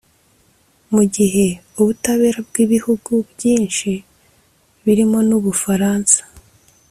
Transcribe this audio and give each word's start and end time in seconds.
mu 0.93 1.03
gihe 1.15 1.45
ubutabera 1.79 2.39
bw'ibihugu 2.47 3.11
byinshi, 3.31 3.89
birimo 4.85 5.19
n'u 5.27 5.37
bufaransa 5.45 6.19